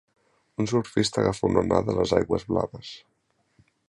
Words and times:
Un 0.61 0.69
surfista 0.69 1.19
agafa 1.23 1.45
una 1.49 1.63
onada 1.65 1.95
a 1.95 1.97
les 1.99 2.13
aigües 2.21 2.47
blaves. 2.55 2.95